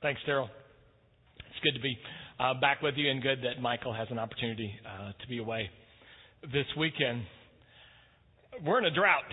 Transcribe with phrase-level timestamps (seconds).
[0.00, 0.46] Thanks, Daryl.
[1.38, 1.98] It's good to be
[2.38, 5.70] uh, back with you, and good that Michael has an opportunity uh, to be away
[6.40, 7.22] this weekend.
[8.64, 9.26] We're in a drought.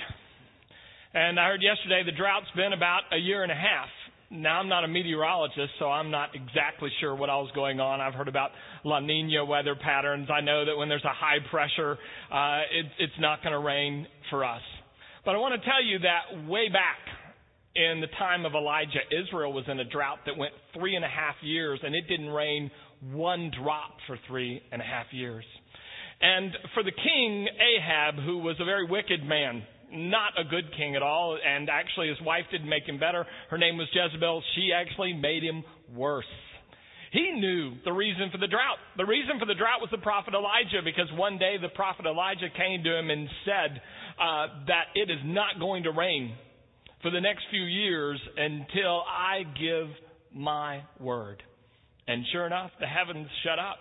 [1.13, 3.89] And I heard yesterday the drought's been about a year and a half.
[4.31, 8.01] Now, I'm not a meteorologist, so I'm not exactly sure what all is going on.
[8.01, 8.49] I've heard about
[8.83, 10.29] La Nina weather patterns.
[10.33, 11.99] I know that when there's a high pressure,
[12.33, 14.63] uh, it, it's not going to rain for us.
[15.25, 17.14] But I want to tell you that way back
[17.75, 21.09] in the time of Elijah, Israel was in a drought that went three and a
[21.09, 22.71] half years, and it didn't rain
[23.11, 25.43] one drop for three and a half years.
[26.21, 30.95] And for the king, Ahab, who was a very wicked man, not a good king
[30.95, 33.25] at all, and actually his wife didn't make him better.
[33.49, 34.41] Her name was Jezebel.
[34.55, 35.63] She actually made him
[35.93, 36.25] worse.
[37.11, 38.79] He knew the reason for the drought.
[38.97, 42.49] The reason for the drought was the prophet Elijah, because one day the prophet Elijah
[42.55, 43.81] came to him and said
[44.19, 46.35] uh, that it is not going to rain
[47.05, 49.93] for the next few years until I give
[50.33, 51.43] my word.
[52.07, 53.77] And sure enough, the heavens shut up.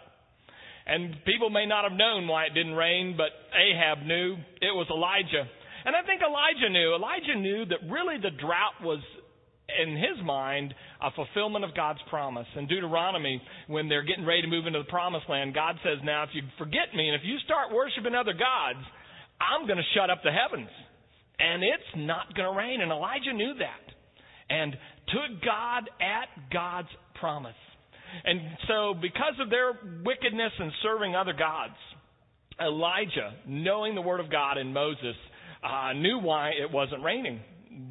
[0.84, 4.88] And people may not have known why it didn't rain, but Ahab knew it was
[4.92, 5.48] Elijah.
[5.88, 6.92] And I think Elijah knew.
[6.92, 9.00] Elijah knew that really the drought was,
[9.72, 12.46] in his mind, a fulfillment of God's promise.
[12.60, 16.24] In Deuteronomy, when they're getting ready to move into the promised land, God says, Now,
[16.24, 18.84] if you forget me and if you start worshiping other gods,
[19.40, 20.68] I'm going to shut up the heavens
[21.38, 22.80] and it's not going to rain.
[22.80, 23.84] And Elijah knew that
[24.50, 24.72] and
[25.08, 26.88] took God at God's
[27.20, 27.54] promise.
[28.24, 29.72] And so, because of their
[30.04, 31.74] wickedness and serving other gods,
[32.60, 35.16] Elijah, knowing the word of God in Moses,
[35.64, 37.40] uh, knew why it wasn't raining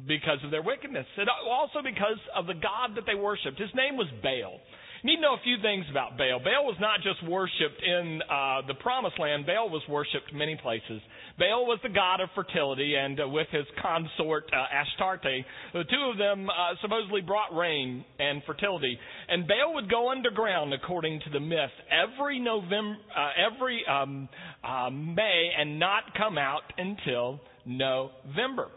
[0.08, 1.04] because of their wickedness.
[1.18, 3.60] And also because of the God that they worshiped.
[3.60, 4.60] His name was Baal
[5.04, 6.40] need to know a few things about Baal.
[6.40, 11.00] Baal was not just worshipped in uh, the promised land, Baal was worshipped many places.
[11.38, 16.10] Baal was the god of fertility, and uh, with his consort uh, Astarte, the two
[16.10, 18.98] of them uh, supposedly brought rain and fertility.
[19.28, 24.28] And Baal would go underground, according to the myth, every November, uh, every um,
[24.62, 28.68] uh, May, and not come out until November.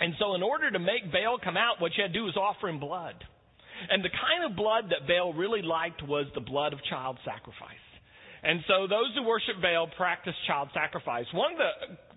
[0.00, 2.36] And so, in order to make Baal come out, what you had to do was
[2.36, 3.14] offer him blood.
[3.90, 7.76] And the kind of blood that Baal really liked was the blood of child sacrifice.
[8.44, 11.26] And so those who worship Baal practice child sacrifice.
[11.32, 11.70] One of the,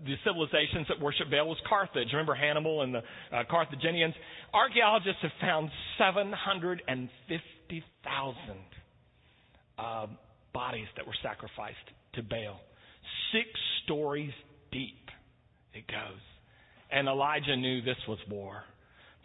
[0.06, 2.08] the civilizations that worship Baal was Carthage.
[2.14, 4.16] Remember Hannibal and the uh, Carthaginians?
[4.54, 8.36] Archaeologists have found 750,000
[9.78, 10.08] uh,
[10.52, 11.78] bodies that were sacrificed
[12.14, 12.60] to Baal.
[13.32, 13.48] Six
[13.84, 14.34] stories
[14.72, 15.06] deep
[15.76, 16.22] it goes.
[16.92, 18.64] And Elijah knew this was war.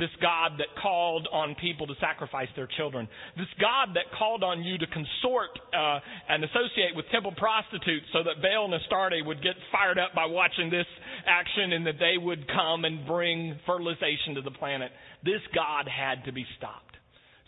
[0.01, 3.07] This God that called on people to sacrifice their children.
[3.37, 8.25] This God that called on you to consort uh, and associate with temple prostitutes so
[8.25, 10.89] that Baal and Astarte would get fired up by watching this
[11.29, 14.91] action and that they would come and bring fertilization to the planet.
[15.23, 16.97] This God had to be stopped.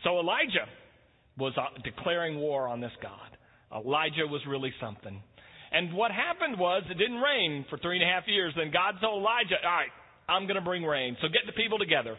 [0.05, 0.69] So Elijah
[1.39, 3.33] was uh, declaring war on this God.
[3.73, 5.23] Elijah was really something.
[5.73, 8.53] And what happened was it didn't rain for three and a half years.
[8.57, 9.95] Then God told Elijah, All right,
[10.29, 11.17] I'm going to bring rain.
[11.23, 12.17] So get the people together.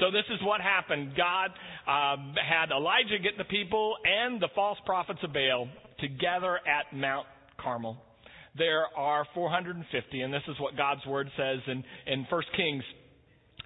[0.00, 1.12] So this is what happened.
[1.16, 1.50] God
[1.86, 5.68] um, had Elijah get the people and the false prophets of Baal
[6.00, 7.26] together at Mount
[7.60, 7.98] Carmel.
[8.56, 12.84] There are 450, and this is what God's word says in, in 1 Kings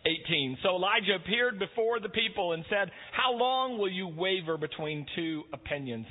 [0.04, 0.58] 18.
[0.62, 5.42] So Elijah appeared before the people and said, How long will you waver between two
[5.52, 6.06] opinions?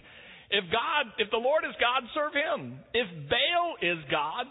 [0.50, 2.80] If God, if the Lord is God, serve him.
[2.94, 4.46] If Baal is God,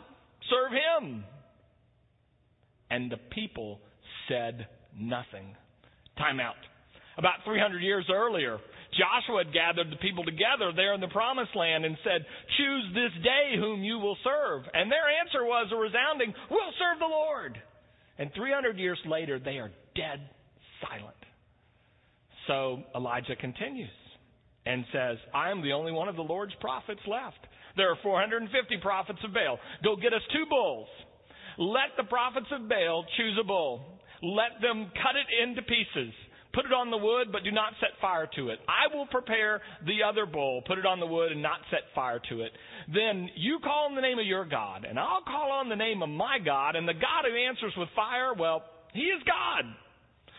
[0.50, 1.24] serve him.
[2.90, 3.80] And the people
[4.28, 4.66] said
[4.98, 5.56] nothing.
[6.18, 6.58] Time out.
[7.16, 8.58] About 300 years earlier,
[8.94, 12.26] Joshua had gathered the people together there in the promised land and said,
[12.58, 14.64] Choose this day whom you will serve.
[14.72, 17.58] And their answer was a resounding, We'll serve the Lord.
[18.18, 20.30] And 300 years later, they are dead
[20.82, 21.16] silent.
[22.46, 23.90] So Elijah continues
[24.66, 27.42] and says, I am the only one of the Lord's prophets left.
[27.76, 29.58] There are 450 prophets of Baal.
[29.82, 30.88] Go get us two bulls.
[31.58, 33.93] Let the prophets of Baal choose a bull
[34.24, 36.12] let them cut it into pieces.
[36.54, 38.60] Put it on the wood, but do not set fire to it.
[38.68, 42.20] I will prepare the other bull, put it on the wood, and not set fire
[42.30, 42.52] to it.
[42.86, 46.00] Then you call on the name of your God, and I'll call on the name
[46.02, 48.62] of my God, and the God who answers with fire, well,
[48.92, 49.64] he is God.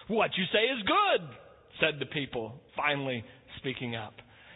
[0.08, 1.28] What you say is good,
[1.81, 3.24] said the people, finally
[3.58, 4.14] speaking up.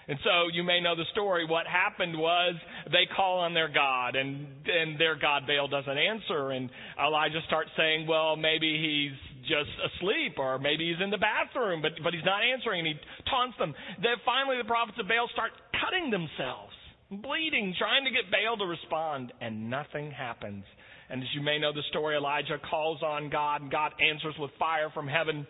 [0.10, 1.46] And so you may know the story.
[1.46, 2.56] What happened was
[2.90, 6.68] they call on their God, and and their God Baal doesn't answer, and
[6.98, 9.14] Elijah starts saying, "Well, maybe he's
[9.46, 12.96] just asleep, or maybe he's in the bathroom, but but he's not answering." And he
[13.30, 13.76] taunts them.
[14.02, 16.74] Then finally, the prophets of Baal start cutting themselves,
[17.12, 20.66] bleeding, trying to get Baal to respond, and nothing happens.
[21.12, 24.50] And as you may know the story, Elijah calls on God, and God answers with
[24.58, 25.46] fire from heaven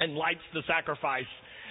[0.00, 1.28] and lights the sacrifice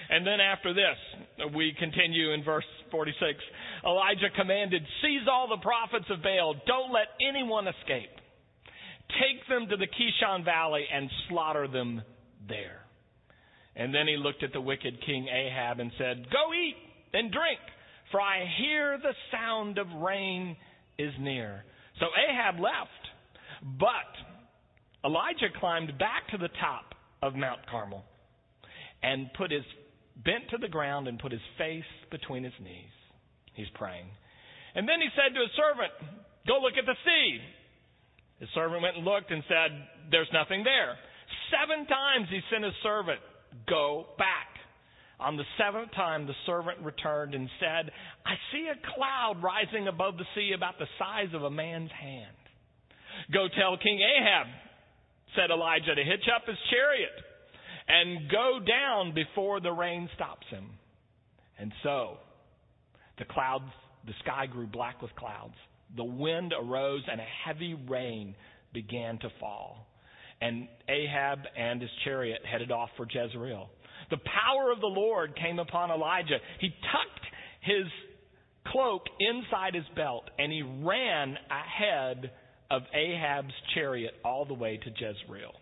[0.09, 3.37] And then after this, we continue in verse 46.
[3.85, 6.55] Elijah commanded, Seize all the prophets of Baal.
[6.65, 8.09] Don't let anyone escape.
[9.21, 12.01] Take them to the Kishon Valley and slaughter them
[12.47, 12.81] there.
[13.75, 16.75] And then he looked at the wicked king Ahab and said, Go eat
[17.13, 17.59] and drink,
[18.11, 20.57] for I hear the sound of rain
[20.97, 21.63] is near.
[21.99, 28.03] So Ahab left, but Elijah climbed back to the top of Mount Carmel
[29.03, 29.63] and put his
[30.25, 32.95] bent to the ground and put his face between his knees.
[33.53, 34.07] He's praying.
[34.75, 35.91] And then he said to his servant,
[36.47, 37.39] Go look at the sea.
[38.39, 39.71] His servant went and looked and said,
[40.11, 40.95] There's nothing there.
[41.51, 43.19] Seven times he sent his servant,
[43.67, 44.47] Go back.
[45.19, 47.91] On the seventh time, the servant returned and said,
[48.25, 52.39] I see a cloud rising above the sea about the size of a man's hand.
[53.33, 54.47] Go tell King Ahab,
[55.35, 57.11] said Elijah, to hitch up his chariot
[57.89, 60.65] and go down before the rain stops him.
[61.57, 62.17] And so,
[63.17, 63.65] the clouds,
[64.05, 65.55] the sky grew black with clouds.
[65.97, 68.35] The wind arose and a heavy rain
[68.73, 69.87] began to fall.
[70.39, 73.69] And Ahab and his chariot headed off for Jezreel.
[74.09, 76.37] The power of the Lord came upon Elijah.
[76.59, 77.25] He tucked
[77.61, 77.85] his
[78.67, 82.31] cloak inside his belt and he ran ahead
[82.71, 85.53] of Ahab's chariot all the way to Jezreel.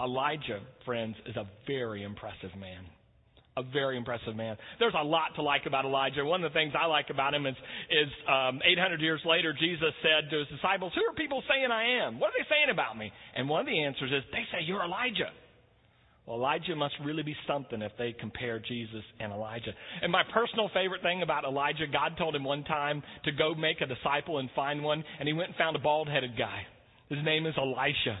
[0.00, 2.86] Elijah, friends, is a very impressive man.
[3.56, 4.56] A very impressive man.
[4.78, 6.24] There's a lot to like about Elijah.
[6.24, 7.56] One of the things I like about him is,
[7.90, 12.06] is um, 800 years later, Jesus said to his disciples, Who are people saying I
[12.06, 12.20] am?
[12.20, 13.10] What are they saying about me?
[13.34, 15.34] And one of the answers is, They say you're Elijah.
[16.24, 19.72] Well, Elijah must really be something if they compare Jesus and Elijah.
[20.02, 23.80] And my personal favorite thing about Elijah, God told him one time to go make
[23.80, 26.62] a disciple and find one, and he went and found a bald headed guy.
[27.08, 28.20] His name is Elisha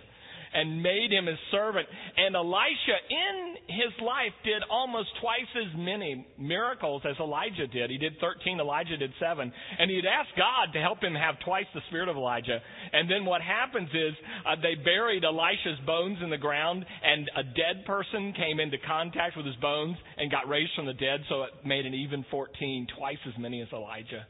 [0.54, 1.86] and made him his servant.
[2.16, 7.90] And Elisha, in his life, did almost twice as many miracles as Elijah did.
[7.90, 9.52] He did 13, Elijah did 7.
[9.78, 12.60] And he'd asked God to help him have twice the spirit of Elijah.
[12.92, 14.14] And then what happens is
[14.46, 19.36] uh, they buried Elisha's bones in the ground, and a dead person came into contact
[19.36, 22.86] with his bones and got raised from the dead, so it made an even 14,
[22.96, 24.26] twice as many as Elijah.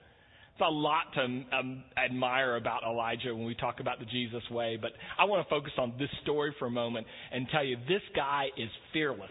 [0.58, 1.20] It's a lot to
[1.56, 5.48] um, admire about Elijah when we talk about the Jesus way, but I want to
[5.48, 9.30] focus on this story for a moment and tell you this guy is fearless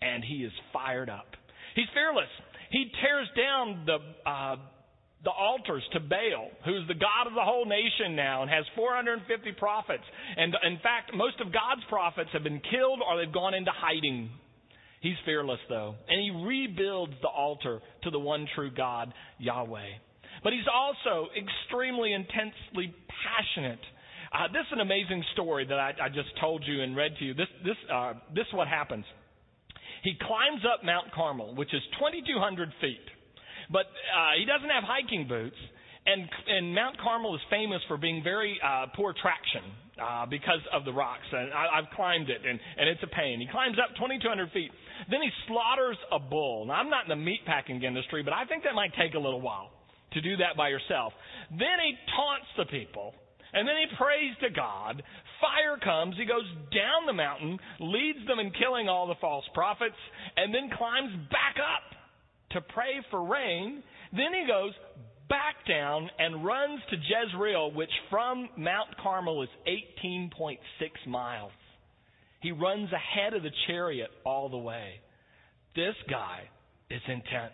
[0.00, 1.26] and he is fired up.
[1.76, 2.26] He's fearless.
[2.72, 3.98] He tears down the
[4.28, 4.56] uh,
[5.22, 9.52] the altars to Baal, who's the god of the whole nation now and has 450
[9.52, 10.02] prophets.
[10.36, 14.28] And in fact, most of God's prophets have been killed or they've gone into hiding.
[15.02, 20.10] He's fearless though, and he rebuilds the altar to the one true God, Yahweh.
[20.42, 23.80] But he's also extremely intensely passionate.
[24.32, 27.24] Uh, this is an amazing story that I, I, just told you and read to
[27.24, 27.34] you.
[27.34, 29.04] This, this, uh, this is what happens.
[30.02, 33.06] He climbs up Mount Carmel, which is 2,200 feet,
[33.70, 35.56] but uh, he doesn't have hiking boots.
[36.04, 39.62] And, and Mount Carmel is famous for being very uh, poor traction
[40.02, 41.28] uh, because of the rocks.
[41.30, 43.38] And I, I've climbed it, and, and it's a pain.
[43.38, 44.72] He climbs up 2,200 feet.
[45.08, 46.66] Then he slaughters a bull.
[46.66, 49.20] Now, I'm not in the meat packing industry, but I think that might take a
[49.20, 49.70] little while
[50.14, 51.12] to do that by yourself.
[51.50, 53.14] Then he taunts the people.
[53.52, 55.02] And then he prays to God.
[55.40, 56.16] Fire comes.
[56.16, 59.96] He goes down the mountain, leads them in killing all the false prophets,
[60.36, 61.84] and then climbs back up
[62.52, 63.82] to pray for rain.
[64.12, 64.72] Then he goes
[65.28, 70.58] back down and runs to Jezreel, which from Mount Carmel is 18.6
[71.06, 71.52] miles.
[72.40, 75.00] He runs ahead of the chariot all the way.
[75.76, 76.40] This guy
[76.90, 77.52] is intense.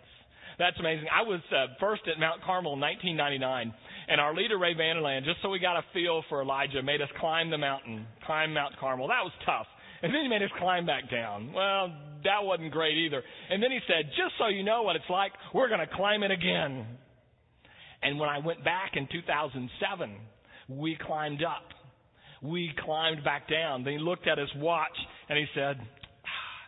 [0.59, 1.07] That's amazing.
[1.07, 3.73] I was uh, first at Mount Carmel in 1999,
[4.11, 7.01] and our leader, Ray Vander Laan, just so we got a feel for Elijah, made
[7.01, 9.07] us climb the mountain, climb Mount Carmel.
[9.07, 9.67] That was tough.
[10.03, 11.53] And then he made us climb back down.
[11.53, 11.87] Well,
[12.23, 13.23] that wasn't great either.
[13.49, 16.23] And then he said, just so you know what it's like, we're going to climb
[16.23, 16.85] it again.
[18.03, 20.15] And when I went back in 2007,
[20.67, 21.67] we climbed up.
[22.41, 23.83] We climbed back down.
[23.83, 24.95] Then he looked at his watch
[25.27, 26.59] and he said, ah,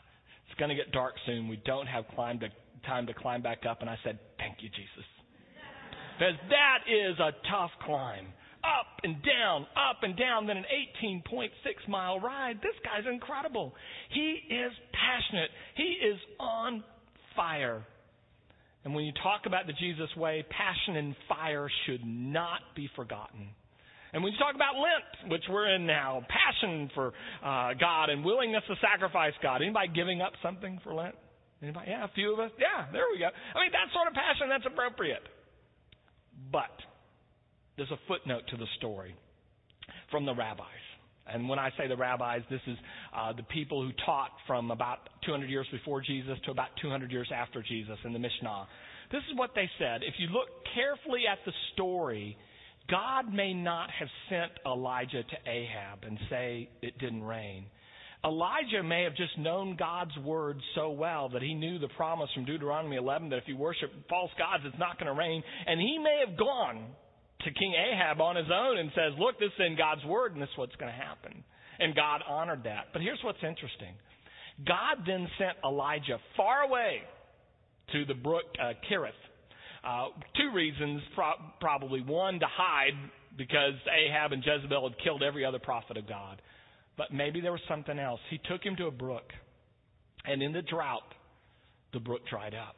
[0.50, 1.48] It's going to get dark soon.
[1.48, 2.50] We don't have climbed a
[2.86, 5.08] time to climb back up, and I said, Thank you, Jesus.
[6.18, 8.28] Because that is a tough climb.
[8.64, 10.66] Up and down, up and down, then an
[11.04, 11.50] 18.6
[11.90, 12.58] mile ride.
[12.58, 13.74] This guy's incredible.
[14.14, 15.50] He is passionate.
[15.76, 16.84] He is on
[17.36, 17.84] fire.
[18.84, 23.50] And when you talk about the Jesus way, passion and fire should not be forgotten.
[24.14, 28.26] And when you talk about Lent, which we're in now, passion for uh, God and
[28.26, 29.62] willingness to sacrifice God.
[29.62, 31.16] Anybody giving up something for Lent?
[31.62, 31.92] Anybody?
[31.92, 32.52] Yeah, a few of us.
[32.58, 33.30] Yeah, there we go.
[33.30, 35.22] I mean, that sort of passion, that's appropriate.
[36.52, 36.74] But
[37.78, 39.16] there's a footnote to the story
[40.10, 40.66] from the rabbis.
[41.28, 42.78] And when I say the rabbis, this is
[43.16, 47.30] uh, the people who taught from about 200 years before Jesus to about 200 years
[47.34, 48.68] after Jesus in the Mishnah.
[49.12, 50.02] This is what they said.
[50.04, 52.38] If you look carefully at the story,
[52.90, 57.66] God may not have sent Elijah to Ahab and say it didn't rain.
[58.24, 62.46] Elijah may have just known God's word so well that he knew the promise from
[62.46, 65.42] Deuteronomy 11 that if you worship false gods, it's not going to rain.
[65.66, 66.86] And he may have gone
[67.42, 70.42] to King Ahab on his own and says, Look, this is in God's word, and
[70.42, 71.44] this is what's going to happen.
[71.80, 72.94] And God honored that.
[72.94, 73.96] But here's what's interesting
[74.68, 77.02] God then sent Elijah far away
[77.94, 79.18] to the brook uh, Kerith.
[79.84, 82.02] Uh, two reasons, pro- probably.
[82.02, 82.94] One, to hide
[83.36, 86.40] because Ahab and Jezebel had killed every other prophet of God.
[86.98, 88.20] But maybe there was something else.
[88.30, 89.32] He took him to a brook,
[90.26, 91.14] and in the drought,
[91.94, 92.76] the brook dried up.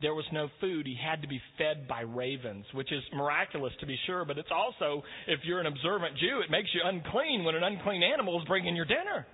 [0.00, 0.86] There was no food.
[0.86, 4.50] He had to be fed by ravens, which is miraculous to be sure, but it's
[4.54, 8.46] also, if you're an observant Jew, it makes you unclean when an unclean animal is
[8.46, 9.26] bringing your dinner.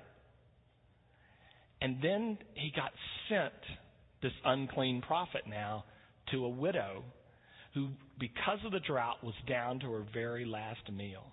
[1.82, 2.92] And then he got
[3.28, 3.52] sent,
[4.22, 5.84] this unclean prophet now,
[6.30, 7.04] to a widow
[7.74, 11.24] who, because of the drought, was down to her very last meal.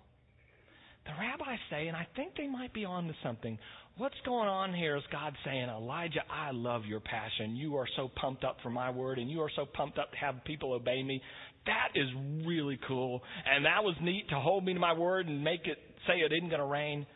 [1.04, 3.58] The rabbis say, and I think they might be on to something,
[3.96, 7.56] what's going on here is God saying, Elijah, I love your passion.
[7.56, 10.16] You are so pumped up for my word, and you are so pumped up to
[10.18, 11.20] have people obey me.
[11.66, 12.06] That is
[12.46, 13.22] really cool.
[13.46, 16.32] And that was neat to hold me to my word and make it say it
[16.32, 17.06] isn't going to rain.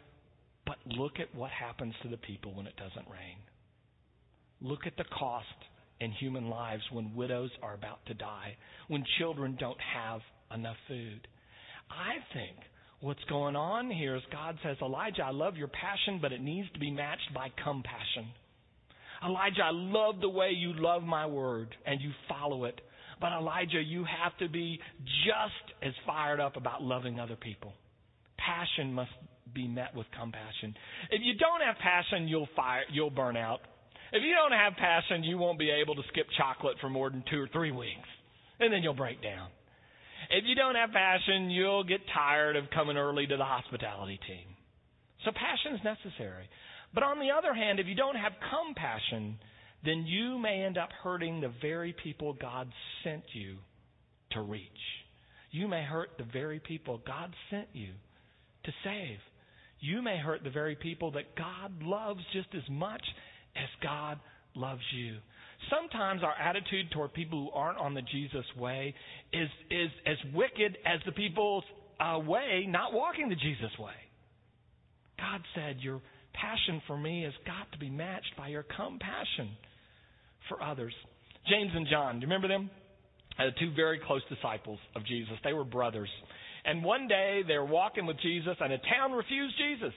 [0.66, 3.38] But look at what happens to the people when it doesn't rain.
[4.60, 5.46] Look at the cost
[6.00, 8.56] in human lives when widows are about to die,
[8.88, 10.20] when children don't have
[10.52, 11.28] enough food.
[11.88, 12.56] I think
[13.00, 16.70] What's going on here is God says, Elijah, I love your passion, but it needs
[16.72, 18.32] to be matched by compassion.
[19.24, 22.80] Elijah, I love the way you love my word and you follow it.
[23.20, 24.78] But Elijah, you have to be
[25.24, 27.72] just as fired up about loving other people.
[28.38, 29.10] Passion must
[29.54, 30.74] be met with compassion.
[31.10, 33.60] If you don't have passion, you'll fire, you'll burn out.
[34.12, 37.24] If you don't have passion, you won't be able to skip chocolate for more than
[37.30, 38.08] two or three weeks.
[38.60, 39.48] And then you'll break down.
[40.30, 44.46] If you don't have passion, you'll get tired of coming early to the hospitality team.
[45.24, 46.48] So passion is necessary.
[46.94, 49.38] But on the other hand, if you don't have compassion,
[49.84, 52.68] then you may end up hurting the very people God
[53.04, 53.56] sent you
[54.32, 54.62] to reach.
[55.50, 57.88] You may hurt the very people God sent you
[58.64, 59.18] to save.
[59.80, 63.02] You may hurt the very people that God loves just as much
[63.54, 64.18] as God
[64.54, 65.16] loves you.
[65.70, 68.94] Sometimes our attitude toward people who aren't on the Jesus way
[69.32, 71.64] is, is as wicked as the people's
[71.98, 73.94] uh, way not walking the Jesus way.
[75.18, 76.00] God said, Your
[76.34, 79.56] passion for me has got to be matched by your compassion
[80.48, 80.92] for others.
[81.48, 82.70] James and John, do you remember them?
[83.38, 85.34] Uh, two very close disciples of Jesus.
[85.44, 86.08] They were brothers.
[86.64, 89.94] And one day they were walking with Jesus, and a town refused Jesus.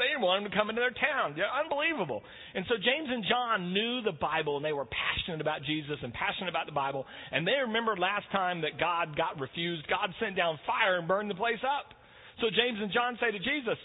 [0.00, 1.36] They didn't want him to come into their town.
[1.36, 2.24] They're unbelievable.
[2.56, 6.08] And so James and John knew the Bible and they were passionate about Jesus and
[6.16, 7.04] passionate about the Bible.
[7.28, 9.84] And they remembered last time that God got refused.
[9.92, 11.92] God sent down fire and burned the place up.
[12.40, 13.76] So James and John say to Jesus,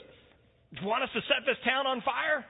[0.80, 2.48] Do You want us to set this town on fire?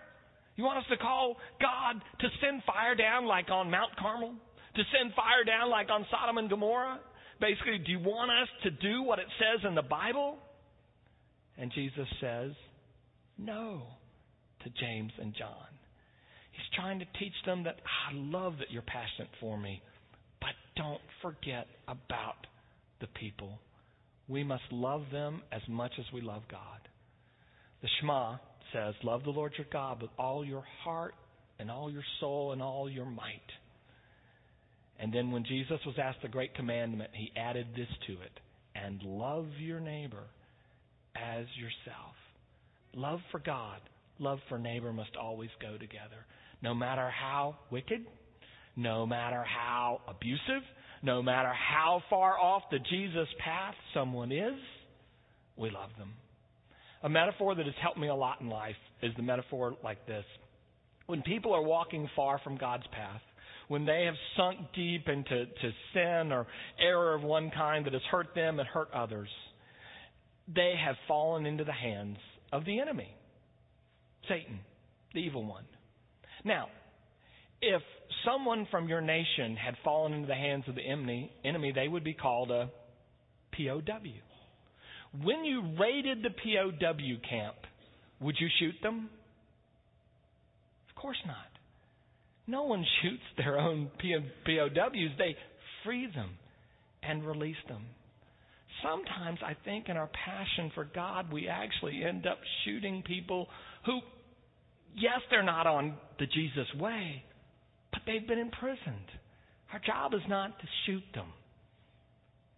[0.55, 4.37] You want us to call God to send fire down like on Mount Carmel?
[4.77, 7.01] To send fire down like on Sodom and Gomorrah?
[7.41, 10.37] Basically, do you want us to do what it says in the Bible?
[11.57, 12.51] And Jesus says,
[13.37, 13.83] no
[14.63, 15.67] to James and John.
[16.51, 17.75] He's trying to teach them that
[18.09, 19.81] I love that you're passionate for me,
[20.39, 22.47] but don't forget about
[23.01, 23.59] the people.
[24.27, 26.79] We must love them as much as we love God.
[27.81, 28.37] The Shema
[28.73, 31.13] says, Love the Lord your God with all your heart
[31.59, 33.51] and all your soul and all your might.
[34.99, 38.39] And then when Jesus was asked the great commandment, he added this to it
[38.75, 40.23] and love your neighbor
[41.15, 42.15] as yourself.
[42.95, 43.81] Love for God,
[44.19, 46.25] love for neighbor must always go together.
[46.61, 48.05] No matter how wicked,
[48.77, 50.63] no matter how abusive,
[51.03, 54.55] no matter how far off the Jesus path someone is,
[55.57, 56.13] we love them.
[57.03, 60.23] A metaphor that has helped me a lot in life is the metaphor like this.
[61.05, 63.21] When people are walking far from God's path,
[63.67, 66.47] when they have sunk deep into to sin or
[66.79, 69.29] error of one kind that has hurt them and hurt others,
[70.47, 72.17] they have fallen into the hands
[72.55, 73.15] of the enemy
[74.27, 74.59] Satan,
[75.13, 75.65] the evil one.
[76.43, 76.67] Now,
[77.61, 77.81] if
[78.25, 82.13] someone from your nation had fallen into the hands of the enemy, they would be
[82.13, 82.69] called a
[83.55, 83.99] POW.
[85.23, 87.55] When you raided the POW camp,
[88.19, 89.09] would you shoot them?
[90.89, 91.35] Of course not.
[92.47, 95.11] No one shoots their own POWs.
[95.17, 95.35] They
[95.83, 96.31] free them
[97.03, 97.83] and release them.
[98.85, 103.47] Sometimes I think in our passion for God, we actually end up shooting people
[103.85, 103.99] who,
[104.95, 107.23] yes, they're not on the Jesus way,
[107.91, 109.09] but they've been imprisoned.
[109.73, 111.27] Our job is not to shoot them,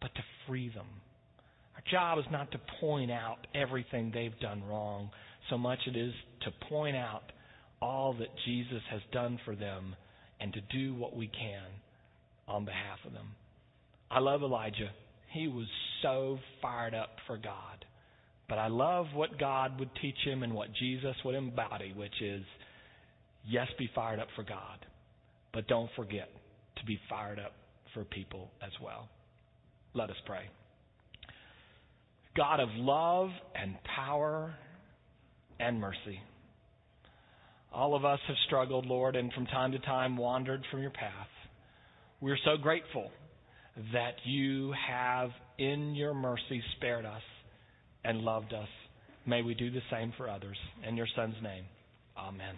[0.01, 0.88] but to free them.
[1.75, 5.10] Our job is not to point out everything they've done wrong,
[5.50, 7.24] so much it is to point out
[7.81, 9.96] all that Jesus has done for them
[10.39, 11.63] and to do what we can
[12.48, 13.27] on behalf of them.
[14.10, 14.89] I love Elijah.
[15.38, 15.67] He was
[16.01, 17.86] so fired up for God.
[18.50, 22.44] But I love what God would teach him and what Jesus would embody, which is
[23.48, 24.86] yes, be fired up for God,
[25.53, 26.29] but don't forget
[26.77, 27.51] to be fired up
[27.94, 29.10] for people as well.
[29.94, 30.50] Let us pray.
[32.36, 34.56] God of love and power
[35.60, 36.20] and mercy.
[37.72, 41.27] All of us have struggled, Lord, and from time to time wandered from your path.
[42.22, 43.12] We're so grateful
[43.93, 47.22] that you have, in your mercy, spared us
[48.03, 48.69] and loved us.
[49.25, 50.57] May we do the same for others.
[50.88, 51.65] In your Son's name,
[52.17, 52.55] amen.